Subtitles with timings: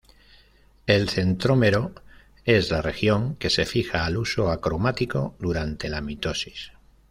[0.87, 1.93] El centrómero
[2.43, 6.71] es la región que se fija al huso acromático durante la mitosis.